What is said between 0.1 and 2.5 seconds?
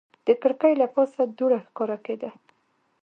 د کړکۍ له پاسه دوړه ښکاره کېده.